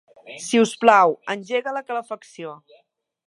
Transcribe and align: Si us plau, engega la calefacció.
Si 0.45 0.61
us 0.61 0.71
plau, 0.83 1.13
engega 1.35 1.75
la 1.77 1.85
calefacció. 1.91 2.57